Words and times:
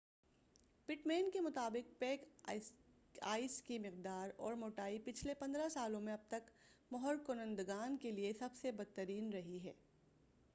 pit 0.89 1.05
مین 1.07 1.29
کے 1.31 1.41
مُطابق 1.41 1.99
pack 1.99 2.23
ice 3.21 3.61
کی 3.61 3.77
مقدار 3.79 4.29
اور 4.37 4.53
موٹائی 4.53 4.99
پچھلے 4.99 5.33
15 5.39 5.69
سالوں 5.69 6.01
میں 6.01 6.13
اب 6.13 6.27
تک 6.27 6.49
مہر 6.91 7.15
کنندگان 7.27 7.97
کے 7.97 8.11
لیے 8.11 8.33
سب 8.33 8.55
سے 8.55 8.71
بدترین 8.71 9.31
رہی 9.33 9.63
ہے 9.63 9.73